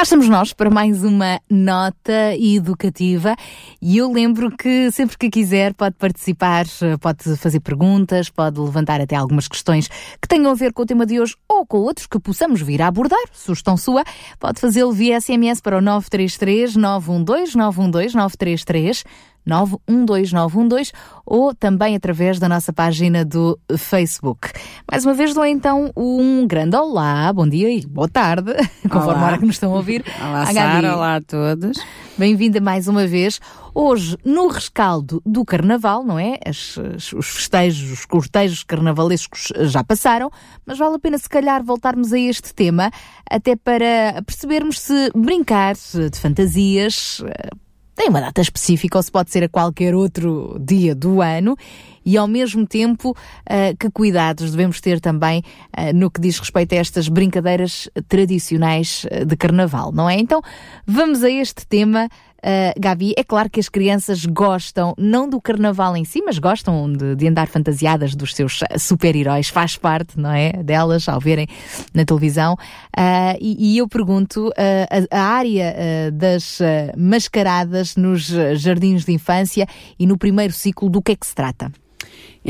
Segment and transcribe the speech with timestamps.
[0.00, 3.36] Cá estamos nós para mais uma nota educativa
[3.82, 6.64] e eu lembro que sempre que quiser pode participar,
[6.98, 11.04] pode fazer perguntas, pode levantar até algumas questões que tenham a ver com o tema
[11.04, 13.20] de hoje ou com outros que possamos vir a abordar.
[13.30, 14.02] Sugestão sua,
[14.38, 19.04] pode fazê-lo via SMS para o 933 912 912 933
[19.46, 20.92] 912912
[21.24, 24.50] ou também através da nossa página do Facebook.
[24.90, 28.52] Mais uma vez dou então um grande olá, bom dia e boa tarde,
[28.90, 30.04] conforme a hora que nos estão a ouvir.
[30.20, 31.78] Olá, Sara, olá a todos.
[32.18, 33.40] Bem-vinda mais uma vez.
[33.74, 36.38] Hoje, no rescaldo do Carnaval, não é?
[36.44, 40.30] As, os festejos, os cortejos carnavalescos já passaram,
[40.66, 42.90] mas vale a pena se calhar voltarmos a este tema,
[43.28, 47.22] até para percebermos se brincar de fantasias
[48.00, 51.54] tem uma data específica ou se pode ser a qualquer outro dia do ano
[52.02, 55.42] e ao mesmo tempo uh, que cuidados devemos ter também
[55.76, 60.14] uh, no que diz respeito a estas brincadeiras tradicionais de carnaval, não é?
[60.18, 60.40] Então
[60.86, 62.08] vamos a este tema
[62.40, 66.90] Uh, Gabi, é claro que as crianças gostam, não do carnaval em si, mas gostam
[66.90, 70.52] de, de andar fantasiadas dos seus super-heróis, faz parte, não é?
[70.62, 71.46] Delas, ao verem
[71.92, 72.54] na televisão.
[72.96, 74.52] Uh, e, e, eu pergunto, uh,
[75.10, 76.58] a, a, área das
[76.96, 78.26] mascaradas nos
[78.56, 79.66] jardins de infância
[79.98, 81.70] e no primeiro ciclo, do que é que se trata?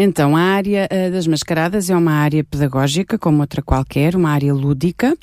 [0.02, 4.54] Então, a área uh, das mascaradas é uma área pedagógica, como outra qualquer, uma área
[4.54, 5.14] lúdica,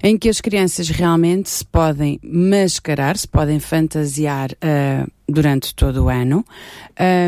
[0.00, 6.08] em que as crianças realmente se podem mascarar, se podem fantasiar uh, durante todo o
[6.08, 6.44] ano.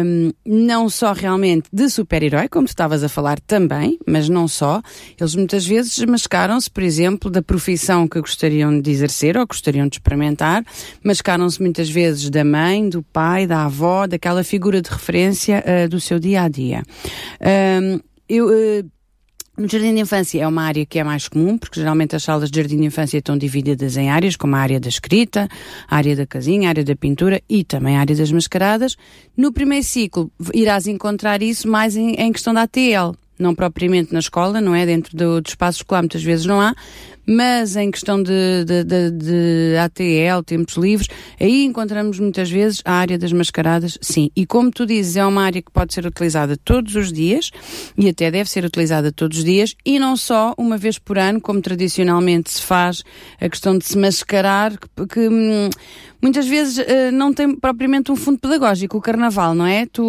[0.05, 4.83] Um, não só realmente de super-herói, como tu estavas a falar também, mas não só.
[5.19, 9.97] Eles muitas vezes mascaram-se, por exemplo, da profissão que gostariam de exercer ou gostariam de
[9.97, 10.65] experimentar.
[11.03, 16.01] Mascaram-se muitas vezes da mãe, do pai, da avó, daquela figura de referência uh, do
[16.01, 16.83] seu dia a dia.
[17.41, 18.49] Um, eu.
[18.49, 19.02] Uh,
[19.63, 22.51] no jardim de infância é uma área que é mais comum, porque geralmente as salas
[22.51, 25.49] de jardim de infância estão divididas em áreas, como a área da escrita,
[25.89, 28.97] a área da casinha, a área da pintura e também a área das mascaradas.
[29.37, 34.19] No primeiro ciclo irás encontrar isso mais em, em questão da ATL, não propriamente na
[34.19, 34.85] escola, não é?
[34.85, 36.75] Dentro do, do espaço escolar muitas vezes não há,
[37.27, 41.09] mas em questão de, de, de, de, ATL, tempos livres,
[41.41, 44.31] aí encontramos muitas vezes a área das mascaradas, sim.
[44.35, 47.51] E como tu dizes, é uma área que pode ser utilizada todos os dias
[47.97, 51.41] e até deve ser utilizada todos os dias e não só uma vez por ano,
[51.41, 53.03] como tradicionalmente se faz
[53.41, 55.71] a questão de se mascarar, que, que hum,
[56.21, 59.87] muitas vezes uh, não tem propriamente um fundo pedagógico, o carnaval, não é?
[59.87, 60.03] Tu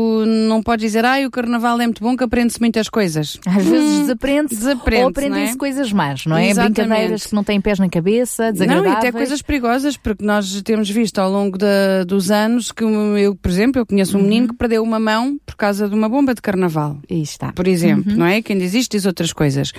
[0.47, 3.40] não podes dizer, ah, o carnaval é muito bom que aprende-se muitas coisas.
[3.46, 5.57] Às vezes hum, desaprende-se desaprendes, ou aprendem-se é?
[5.57, 6.50] coisas más, não é?
[6.50, 8.94] Exatamente brincadeiras que não têm pés na cabeça, desagradáveis.
[8.94, 12.84] Não, e até coisas perigosas, porque nós temos visto ao longo de, dos anos que
[12.84, 14.28] eu, por exemplo, eu conheço um uhum.
[14.28, 16.97] menino que perdeu uma mão por causa de uma bomba de carnaval.
[17.09, 17.52] Aí está.
[17.53, 18.18] Por exemplo, uhum.
[18.18, 18.41] não é?
[18.41, 19.72] Quem diz isto diz outras coisas.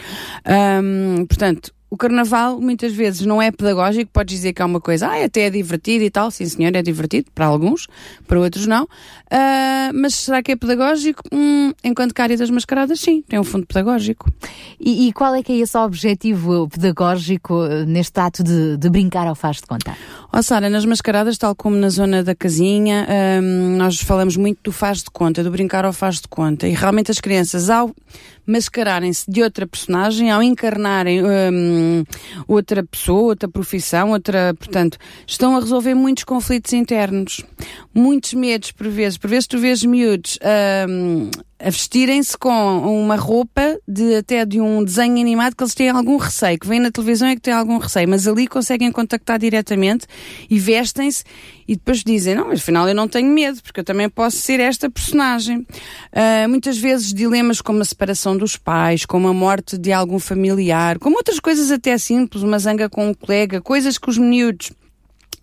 [0.47, 5.07] Um, portanto, o carnaval muitas vezes não é pedagógico, pode dizer que é uma coisa,
[5.07, 7.87] ah, até é divertido e tal, sim senhor, é divertido, para alguns,
[8.27, 11.23] para outros não, uh, mas será que é pedagógico?
[11.33, 14.29] Hum, enquanto das mascaradas, sim, tem um fundo pedagógico.
[14.81, 19.29] E, e qual é que é esse objetivo pedagógico uh, neste ato de, de brincar
[19.29, 19.97] ao faz de conta?
[20.33, 23.07] Ó oh, Sara, nas mascaradas, tal como na zona da casinha,
[23.41, 26.73] um, nós falamos muito do faz de conta, do brincar ao faz de conta, e
[26.73, 27.95] realmente as crianças, ao
[28.47, 32.05] mascararem-se de outra personagem, ao encarnarem um,
[32.47, 37.43] outra pessoa, outra profissão, outra, portanto, estão a resolver muitos conflitos internos,
[37.95, 39.19] muitos medos por vezes.
[39.19, 40.39] Por vezes tu vês miúdos
[40.89, 45.89] um, a vestirem-se com uma roupa de até de um desenho animado que eles têm
[45.89, 49.39] algum receio, que vem na televisão é que têm algum receio, mas ali conseguem contactar
[49.39, 50.07] diretamente
[50.51, 51.25] e vestem-se
[51.67, 54.91] e depois dizem, não, afinal eu não tenho medo, porque eu também posso ser esta
[54.91, 55.59] personagem.
[55.59, 60.99] Uh, muitas vezes dilemas como a separação dos pais, como a morte de algum familiar,
[60.99, 64.73] como outras coisas até simples, uma zanga com um colega, coisas que os miúdos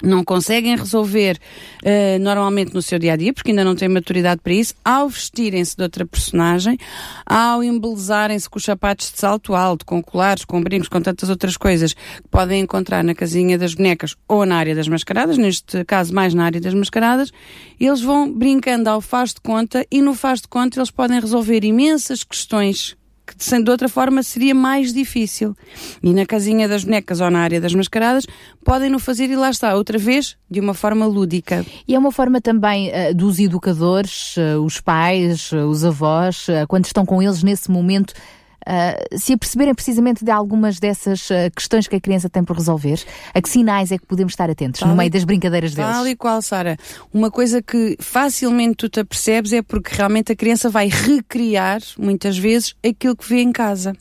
[0.03, 1.37] não conseguem resolver
[1.83, 5.09] uh, normalmente no seu dia a dia, porque ainda não têm maturidade para isso, ao
[5.09, 6.77] vestirem-se de outra personagem,
[7.25, 11.57] ao embelezarem-se com os sapatos de salto alto, com colares, com brincos, com tantas outras
[11.57, 16.13] coisas que podem encontrar na casinha das bonecas ou na área das mascaradas, neste caso
[16.13, 17.31] mais na área das mascaradas,
[17.79, 21.63] eles vão brincando ao faz de conta e no faz de conta eles podem resolver
[21.63, 22.95] imensas questões
[23.41, 25.55] que de outra forma seria mais difícil.
[26.01, 28.25] E na casinha das bonecas ou na área das mascaradas
[28.63, 31.65] podem no fazer e lá está, outra vez, de uma forma lúdica.
[31.87, 36.85] E é uma forma também uh, dos educadores, uh, os pais, uh, os avós, quando
[36.85, 38.13] estão com eles nesse momento,
[38.61, 43.03] Uh, se aperceberem precisamente de algumas dessas uh, questões que a criança tem por resolver,
[43.33, 45.91] a que sinais é que podemos estar atentos tal no meio das brincadeiras deles?
[45.91, 46.77] Tal e qual, Sara.
[47.11, 52.37] Uma coisa que facilmente tu te apercebes é porque realmente a criança vai recriar, muitas
[52.37, 53.93] vezes, aquilo que vê em casa.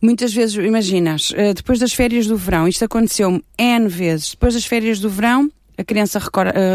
[0.00, 4.64] Muitas vezes, imaginas, uh, depois das férias do verão, isto aconteceu N vezes, depois das
[4.64, 6.18] férias do verão, a criança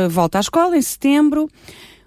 [0.10, 1.50] volta à escola em setembro,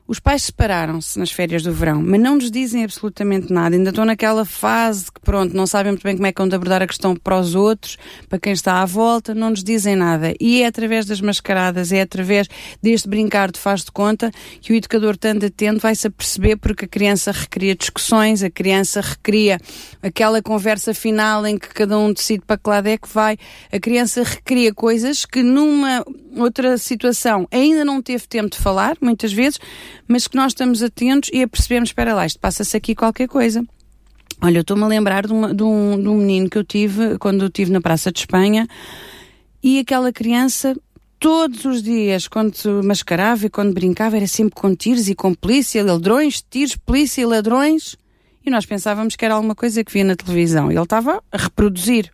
[0.09, 3.75] os pais separaram-se nas férias do verão, mas não nos dizem absolutamente nada.
[3.75, 6.81] Ainda estão naquela fase que, pronto, não sabem muito bem como é que vão abordar
[6.81, 10.33] a questão para os outros, para quem está à volta, não nos dizem nada.
[10.41, 12.47] E é através das mascaradas, é através
[12.81, 14.31] deste brincar de faz de conta
[14.61, 19.01] que o educador, tanto atento, vai-se a perceber porque a criança recria discussões, a criança
[19.01, 19.59] recria
[20.01, 23.37] aquela conversa final em que cada um decide para que lado é que vai.
[23.73, 26.05] A criança recria coisas que numa
[26.37, 29.59] outra situação ainda não teve tempo de falar, muitas vezes,
[30.07, 33.65] mas que nós estamos atentos e a percebemos, espera lá, isto passa-se aqui qualquer coisa.
[34.41, 37.19] Olha, eu estou-me a lembrar de, uma, de, um, de um menino que eu tive
[37.19, 38.69] quando eu estive na Praça de Espanha
[39.63, 40.77] e aquela criança
[41.19, 42.55] todos os dias, quando
[42.85, 47.27] mascarava e quando brincava, era sempre com tiros e com polícia, ladrões, tiros, polícia e
[47.27, 47.97] ladrões.
[48.45, 50.71] E nós pensávamos que era alguma coisa que via na televisão.
[50.71, 52.13] Ele estava a reproduzir.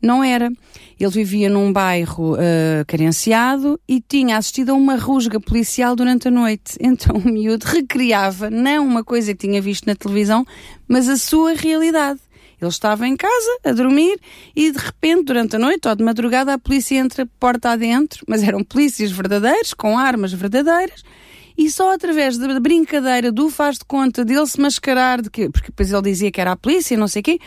[0.00, 0.50] Não era.
[0.98, 6.30] Ele vivia num bairro uh, carenciado e tinha assistido a uma rusga policial durante a
[6.30, 6.76] noite.
[6.80, 10.44] Então o miúdo recriava não uma coisa que tinha visto na televisão,
[10.88, 12.20] mas a sua realidade.
[12.60, 14.18] Ele estava em casa, a dormir,
[14.54, 18.42] e de repente, durante a noite ou de madrugada, a polícia entra porta adentro, mas
[18.42, 21.04] eram polícias verdadeiros, com armas verdadeiras,
[21.56, 25.68] e só através da brincadeira do faz de conta dele se mascarar, de que, porque
[25.68, 27.38] depois ele dizia que era a polícia, não sei o quê,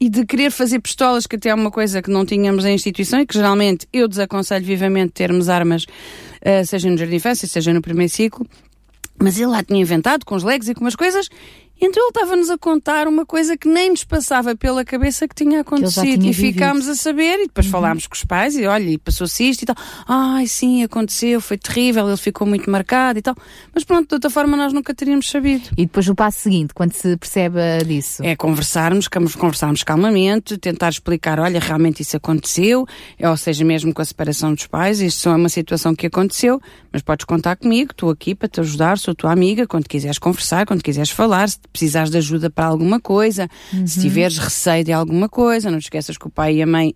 [0.00, 3.20] e de querer fazer pistolas, que até é uma coisa que não tínhamos na instituição
[3.20, 7.72] e que geralmente eu desaconselho vivamente termos armas, uh, seja no jardim de infância, seja
[7.74, 8.46] no primeiro ciclo.
[9.22, 11.28] Mas ele lá tinha inventado com os legos e com umas coisas
[11.80, 15.60] então ele estava-nos a contar uma coisa que nem nos passava pela cabeça que tinha
[15.60, 16.22] acontecido.
[16.22, 17.72] Que e ficámos a saber, e depois uhum.
[17.72, 19.76] falámos com os pais, e olha, e passou-se isto e tal.
[20.06, 23.34] Ai, sim, aconteceu, foi terrível, ele ficou muito marcado e tal.
[23.74, 25.68] Mas pronto, de outra forma nós nunca teríamos sabido.
[25.76, 28.22] E depois o passo seguinte, quando se percebe disso?
[28.22, 32.86] É conversarmos, conversarmos calmamente, tentar explicar, olha, realmente isso aconteceu,
[33.18, 36.60] ou seja, mesmo com a separação dos pais, isto é uma situação que aconteceu,
[36.92, 40.66] mas podes contar comigo, estou aqui para te ajudar, sou tua amiga, quando quiseres conversar,
[40.66, 43.86] quando quiseres falar, precisares de ajuda para alguma coisa, uhum.
[43.86, 46.94] se tiveres receio de alguma coisa, não te esqueças que o pai e a mãe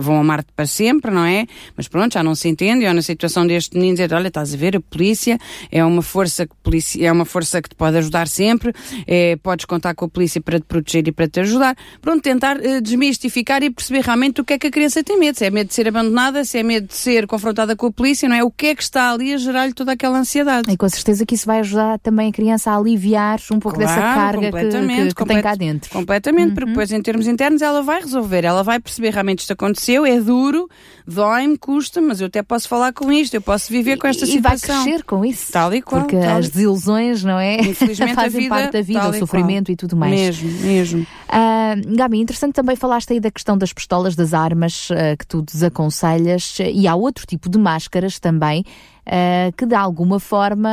[0.00, 1.46] vão amar-te para sempre, não é?
[1.76, 2.84] Mas pronto, já não se entende.
[2.84, 5.38] Eu na situação deste menino dizer, olha, estás a ver, a polícia
[5.70, 8.72] é uma força que polícia, é uma força que te pode ajudar sempre,
[9.06, 11.76] é, podes contar com a polícia para te proteger e para te ajudar.
[12.00, 15.38] Pronto, tentar uh, desmistificar e perceber realmente o que é que a criança tem medo.
[15.38, 18.28] Se é medo de ser abandonada, se é medo de ser confrontada com a polícia,
[18.28, 18.44] não é?
[18.44, 20.70] O que é que está ali a gerar-lhe toda aquela ansiedade.
[20.70, 23.94] E com certeza que isso vai ajudar também a criança a aliviar um pouco claro,
[23.94, 25.90] dessa carga que, que, que tem cá dentro.
[25.90, 26.54] Completamente, uhum.
[26.54, 29.73] porque depois em termos internos ela vai resolver, ela vai perceber realmente isto aconteceu,
[30.06, 30.68] é duro,
[31.06, 34.28] dói-me, custa, mas eu até posso falar com isto, eu posso viver com esta e,
[34.28, 34.74] situação.
[34.74, 35.52] E vai crescer com isso.
[35.52, 36.02] Tal e qual.
[36.02, 37.56] Porque tal as desilusões, não é?
[37.56, 40.12] Infelizmente Fazem vida, parte da vida, o sofrimento e, e tudo mais.
[40.12, 41.00] Mesmo, mesmo.
[41.02, 45.42] Uh, Gabi, interessante também falaste aí da questão das pistolas, das armas uh, que tu
[45.42, 48.64] desaconselhas e há outro tipo de máscaras também
[49.06, 50.70] uh, que de alguma forma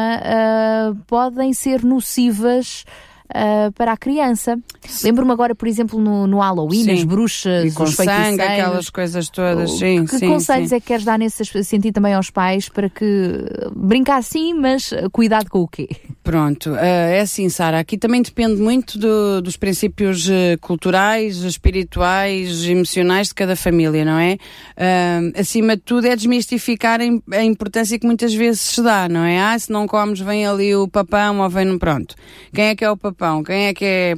[1.07, 2.85] podem ser nocivas
[3.35, 4.57] uh, para a criança.
[5.03, 6.91] Lembro-me agora, por exemplo, no, no Halloween, sim.
[6.91, 9.71] as bruxas, e com os sangue, aquelas coisas todas.
[9.77, 10.75] Sim, que sim, conselhos sim.
[10.75, 13.45] é que queres dar nesse sentido também aos pais para que
[13.75, 15.89] brincar sim, mas cuidado com o quê?
[16.23, 22.63] Pronto, uh, é assim, Sara, aqui também depende muito do, dos princípios uh, culturais, espirituais,
[22.65, 24.37] emocionais de cada família, não é?
[24.77, 29.39] Uh, acima de tudo é desmistificar a importância que muitas vezes se dá, não é?
[29.39, 31.79] Ah, se não comes vem ali o papão ou vem no...
[31.79, 32.13] Pronto.
[32.53, 33.21] Quem é que é o papão?
[33.21, 33.43] pão?
[33.43, 34.15] Quem é que é.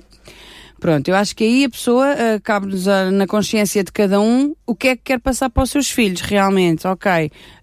[0.83, 4.75] Pronto, eu acho que aí a pessoa uh, cabe-nos na consciência de cada um o
[4.75, 6.85] que é que quer passar para os seus filhos, realmente.
[6.85, 7.09] Ok,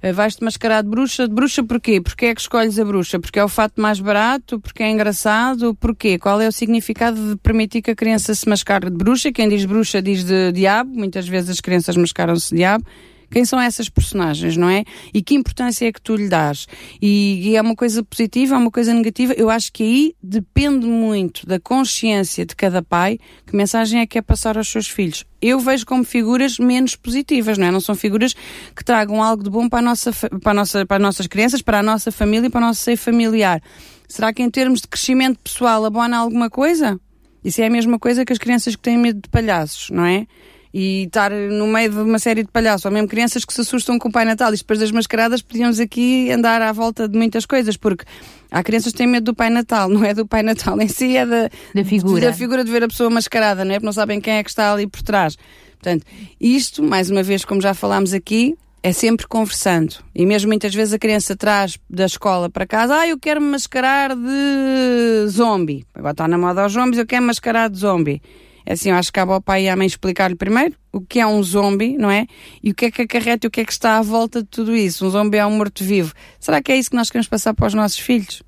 [0.03, 2.01] uh, vais-te mascarar de bruxa, de bruxa porquê?
[2.01, 3.21] Porquê é que escolhes a bruxa?
[3.21, 4.59] Porque é o fato mais barato?
[4.59, 5.75] Porque é engraçado?
[5.75, 6.19] Porquê?
[6.19, 9.31] Qual é o significado de permitir que a criança se mascare de bruxa?
[9.31, 12.87] Quem diz bruxa diz de diabo, muitas vezes as crianças mascaram-se de diabo.
[13.31, 14.85] Quem são essas personagens, não é?
[15.15, 16.67] E que importância é que tu lhe dás?
[17.01, 19.33] E, e é uma coisa positiva, é uma coisa negativa?
[19.35, 24.19] Eu acho que aí depende muito da consciência de cada pai que mensagem é que
[24.19, 25.25] é passar aos seus filhos.
[25.41, 27.71] Eu vejo como figuras menos positivas, não é?
[27.71, 28.35] Não são figuras
[28.75, 31.63] que tragam algo de bom para, a nossa, para, a nossa, para as nossas crianças,
[31.63, 33.63] para a nossa família e para o nosso seio familiar.
[34.09, 37.01] Será que em termos de crescimento pessoal abona alguma coisa?
[37.45, 40.27] Isso é a mesma coisa que as crianças que têm medo de palhaços, não é?
[40.73, 43.99] E estar no meio de uma série de palhaços, ou mesmo crianças que se assustam
[43.99, 47.45] com o Pai Natal e depois das mascaradas podíamos aqui andar à volta de muitas
[47.45, 48.05] coisas, porque
[48.51, 51.17] há crianças que têm medo do Pai Natal, não é do Pai Natal em si,
[51.17, 52.27] é da, da figura.
[52.27, 53.75] da figura de ver a pessoa mascarada, não é?
[53.75, 55.37] Porque não sabem quem é que está ali por trás.
[55.81, 56.05] Portanto,
[56.41, 59.97] isto, mais uma vez, como já falámos aqui, é sempre conversando.
[60.15, 63.49] E mesmo muitas vezes a criança traz da escola para casa, ah, eu quero me
[63.49, 65.85] mascarar de zombie.
[65.95, 68.23] Agora está na moda aos zombies, eu quero mascarar de zombie.
[68.65, 71.21] É assim, eu acho que cabe ao pai e à mãe explicar-lhe primeiro o que
[71.21, 72.27] é um zombie, não é?
[72.63, 74.49] E o que é que acarreta e o que é que está à volta de
[74.49, 75.07] tudo isso.
[75.07, 76.13] Um zombie é um morto-vivo.
[76.39, 78.43] Será que é isso que nós queremos passar para os nossos filhos?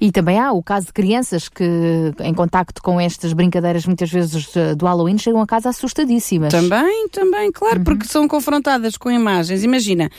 [0.00, 1.64] E também há o caso de crianças que,
[2.20, 6.52] em contacto com estas brincadeiras, muitas vezes do Halloween, chegam a casa assustadíssimas.
[6.52, 7.84] Também, também, claro, uhum.
[7.84, 9.64] porque são confrontadas com imagens.
[9.64, 10.10] Imagina,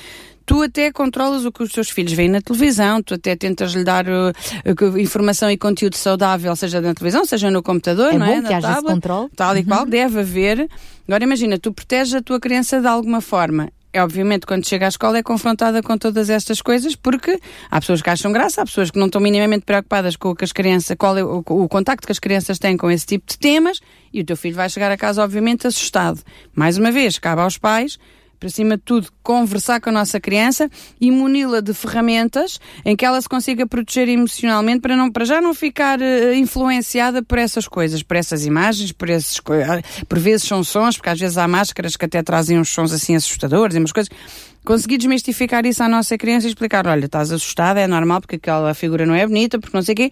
[0.45, 3.83] tu até controlas o que os teus filhos veem na televisão, tu até tentas lhe
[3.83, 8.41] dar uh, informação e conteúdo saudável, seja na televisão, seja no computador, é não é?
[8.41, 9.29] Que haja esse controle.
[9.35, 9.65] Tal e uhum.
[9.65, 10.69] qual, deve haver.
[11.07, 14.89] Agora imagina, tu proteges a tua criança de alguma forma é obviamente quando chega à
[14.89, 17.39] escola é confrontada com todas estas coisas porque
[17.71, 20.43] há pessoas que acham graça, há pessoas que não estão minimamente preocupadas com o que
[20.43, 23.39] as crianças, qual é o, o contacto que as crianças têm com esse tipo de
[23.39, 23.79] temas
[24.11, 26.19] e o teu filho vai chegar a casa obviamente assustado.
[26.53, 27.97] Mais uma vez, cabe aos pais
[28.39, 33.05] para cima de tudo, conversar com a nossa criança e muni-la de ferramentas em que
[33.05, 37.67] ela se consiga proteger emocionalmente para, não, para já não ficar uh, influenciada por essas
[37.67, 41.47] coisas, por essas imagens, por esses ah, por vezes são sons, porque às vezes há
[41.47, 44.09] máscaras que até trazem uns sons assim assustadores e umas coisas.
[44.63, 48.73] Conseguir desmistificar isso à nossa criança e explicar, olha, estás assustada, é normal porque aquela
[48.73, 50.11] figura não é bonita, porque não sei o quê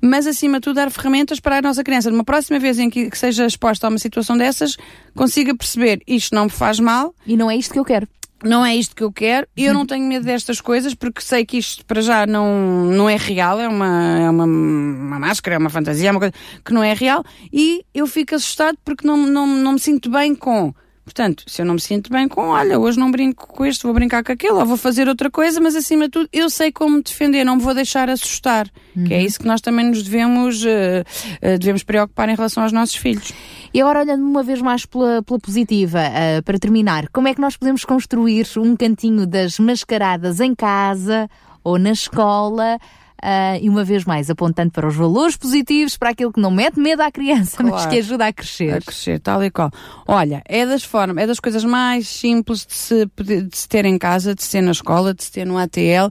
[0.00, 3.10] mas acima de tudo dar ferramentas para a nossa criança, numa próxima vez em que,
[3.10, 4.76] que seja exposta a uma situação dessas,
[5.14, 7.14] consiga perceber isto não me faz mal.
[7.26, 8.08] E não é isto que eu quero.
[8.44, 11.58] Não é isto que eu quero, eu não tenho medo destas coisas porque sei que
[11.58, 15.68] isto para já não, não é real, é uma, é uma, uma máscara, é uma
[15.68, 17.24] fantasia, é uma coisa que não é real.
[17.52, 20.72] E eu fico assustado porque não, não, não me sinto bem com.
[21.08, 23.94] Portanto, se eu não me sinto bem com, olha, hoje não brinco com este, vou
[23.94, 26.96] brincar com aquele, ou vou fazer outra coisa, mas acima de tudo, eu sei como
[26.96, 28.68] me defender, não me vou deixar assustar.
[28.94, 29.04] Uhum.
[29.04, 32.72] Que é isso que nós também nos devemos, uh, uh, devemos preocupar em relação aos
[32.72, 33.32] nossos filhos.
[33.72, 37.40] E agora, olhando uma vez mais pela, pela positiva, uh, para terminar, como é que
[37.40, 41.26] nós podemos construir um cantinho das mascaradas em casa
[41.64, 42.78] ou na escola?
[43.22, 46.78] Uh, e uma vez mais apontando para os valores positivos, para aquilo que não mete
[46.78, 47.74] medo à criança, claro.
[47.74, 48.74] mas que ajuda a crescer.
[48.74, 49.70] A crescer, tal e qual.
[50.06, 53.98] Olha, é das formas, é das coisas mais simples de se, de se ter em
[53.98, 56.08] casa, de se ter na escola, de se ter no ATL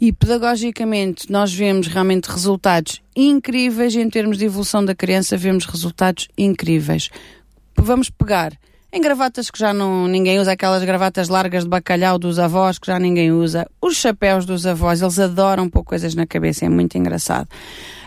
[0.00, 6.26] e pedagogicamente nós vemos realmente resultados incríveis em termos de evolução da criança, vemos resultados
[6.38, 7.10] incríveis.
[7.76, 8.52] Vamos pegar
[8.92, 12.86] em gravatas que já não ninguém usa, aquelas gravatas largas de bacalhau dos avós que
[12.88, 16.98] já ninguém usa, os chapéus dos avós, eles adoram pôr coisas na cabeça, é muito
[16.98, 17.48] engraçado.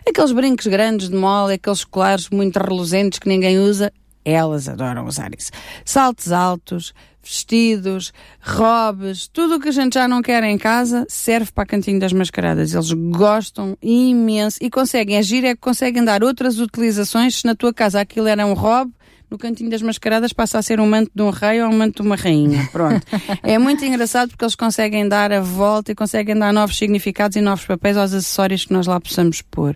[0.07, 3.91] Aqueles brincos grandes de mole, aqueles colares muito reluzentes que ninguém usa,
[4.25, 5.51] elas adoram usar isso.
[5.85, 8.11] Saltos altos, vestidos,
[8.41, 12.11] robes, tudo o que a gente já não quer em casa serve para cantinho das
[12.11, 12.73] mascaradas.
[12.73, 17.35] Eles gostam imenso e conseguem agir, é que conseguem dar outras utilizações.
[17.35, 18.91] Se na tua casa aquilo era um robe,
[19.33, 22.03] no cantinho das mascaradas passa a ser um manto de um rei ou um manto
[22.03, 22.69] de uma rainha.
[22.71, 23.03] Pronto.
[23.41, 27.41] é muito engraçado porque eles conseguem dar a volta e conseguem dar novos significados e
[27.41, 29.75] novos papéis aos acessórios que nós lá possamos pôr.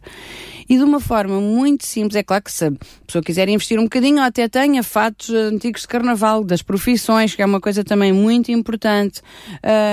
[0.69, 2.71] E de uma forma muito simples, é claro que se a
[3.05, 7.45] pessoa quiser investir um bocadinho, até tenha fatos antigos de carnaval, das profissões, que é
[7.45, 9.21] uma coisa também muito importante,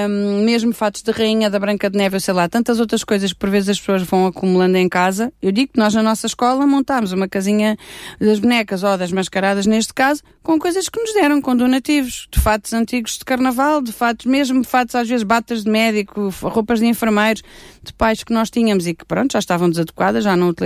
[0.09, 3.38] um, mesmo fatos de rainha, da Branca de Neve, sei lá, tantas outras coisas que
[3.38, 5.33] por vezes as pessoas vão acumulando em casa.
[5.40, 7.76] Eu digo que nós na nossa escola montámos uma casinha
[8.21, 12.40] das bonecas ou das mascaradas, neste caso, com coisas que nos deram, com donativos, de
[12.40, 16.87] fatos antigos de carnaval, de fatos, mesmo fatos às vezes batas de médico, roupas de
[16.87, 17.43] enfermeiros,
[17.83, 20.63] de pais que nós tínhamos e que pronto, já estavam desadequadas, já não utilizavam,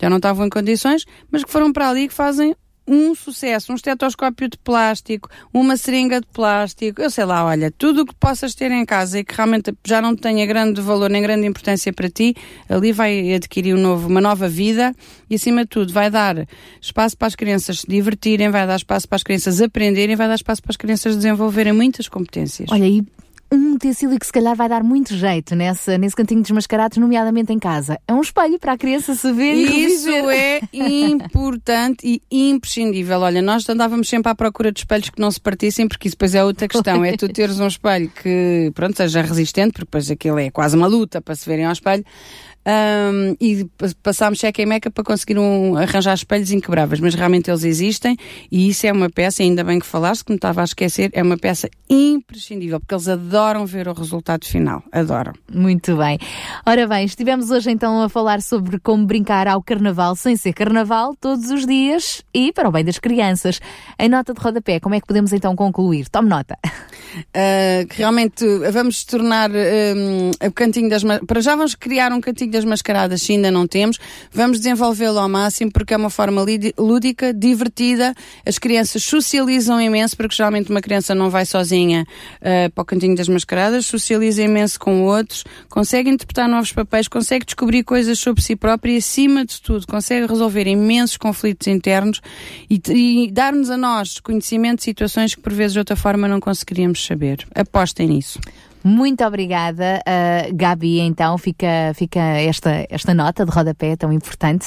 [0.00, 2.54] já não estavam em condições, mas que foram para ali que fazem
[2.86, 8.02] um sucesso, um estetoscópio de plástico, uma seringa de plástico, eu sei lá, olha, tudo
[8.02, 11.22] o que possas ter em casa e que realmente já não tenha grande valor nem
[11.22, 12.36] grande importância para ti,
[12.68, 14.94] ali vai adquirir um novo, uma nova vida
[15.30, 16.46] e acima de tudo vai dar
[16.80, 20.34] espaço para as crianças se divertirem, vai dar espaço para as crianças aprenderem, vai dar
[20.34, 22.70] espaço para as crianças desenvolverem muitas competências.
[22.70, 23.02] Olha, e
[23.54, 27.58] um utensílio que se calhar vai dar muito jeito nessa, nesse cantinho desmascarados, nomeadamente em
[27.58, 27.98] casa.
[28.06, 33.20] É um espelho para a criança se ver e Isso é importante e imprescindível.
[33.20, 36.34] Olha, nós andávamos sempre à procura de espelhos que não se partissem, porque isso depois
[36.34, 37.04] é outra questão.
[37.04, 40.86] É tu teres um espelho que, pronto, seja resistente, porque depois aquilo é quase uma
[40.86, 42.04] luta para se verem ao espelho.
[42.66, 43.66] Um, e
[44.02, 48.16] passámos cheque em meca para conseguir um, arranjar espelhos inquebráveis, mas realmente eles existem
[48.50, 51.22] e isso é uma peça, ainda bem que falaste, que me estava a esquecer, é
[51.22, 55.32] uma peça imprescindível, porque eles adoram ver o resultado final, adoram.
[55.52, 56.18] Muito bem.
[56.66, 61.14] Ora bem, estivemos hoje então a falar sobre como brincar ao carnaval sem ser carnaval
[61.20, 63.60] todos os dias e para o bem das crianças.
[63.98, 66.08] Em nota de rodapé, como é que podemos então concluir?
[66.08, 66.58] Tome nota.
[66.64, 72.64] Uh, realmente vamos tornar um, o cantinho das para já vamos criar um cantinho das
[72.64, 73.98] mascaradas se ainda não temos
[74.32, 76.44] vamos desenvolvê-lo ao máximo porque é uma forma
[76.78, 78.14] lúdica divertida
[78.46, 82.06] as crianças socializam imenso porque geralmente uma criança não vai sozinha
[82.40, 87.44] uh, para o cantinho das mascaradas socializa imenso com outros consegue interpretar novos papéis consegue
[87.44, 92.20] descobrir coisas sobre si própria e acima de tudo consegue resolver imensos conflitos internos
[92.70, 96.40] e, e dar-nos a nós conhecimento de situações que por vezes de outra forma não
[96.40, 97.46] conseguiríamos saber.
[97.54, 98.40] Apostem nisso.
[98.84, 101.00] Muito obrigada, uh, Gabi.
[101.00, 104.66] Então fica, fica esta, esta nota de rodapé tão importante.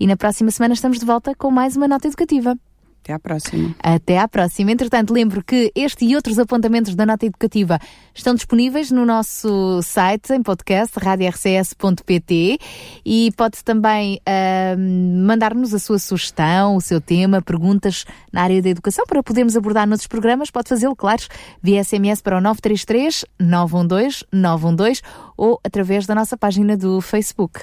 [0.00, 2.56] E na próxima semana estamos de volta com mais uma nota educativa.
[3.02, 3.74] Até à próxima.
[3.82, 4.70] Até à próxima.
[4.70, 7.80] Entretanto, lembro que este e outros apontamentos da nota educativa
[8.14, 12.58] estão disponíveis no nosso site, em podcast, radiorcs.pt
[13.04, 18.68] e pode também uh, mandar-nos a sua sugestão, o seu tema, perguntas na área da
[18.68, 20.48] educação para podermos abordar noutros programas.
[20.52, 21.22] Pode fazê-lo, claro,
[21.60, 25.02] via SMS para o 933 912 912
[25.36, 27.62] ou através da nossa página do Facebook.